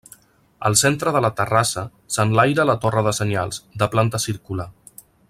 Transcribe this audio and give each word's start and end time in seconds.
Al 0.69 0.77
centre 0.81 1.11
de 1.17 1.21
la 1.25 1.29
terrassa 1.41 1.83
s'enlaira 2.15 2.67
la 2.71 2.77
torre 2.87 3.07
de 3.09 3.15
senyals, 3.19 3.63
de 3.83 3.93
planta 3.97 4.23
circular. 4.29 4.71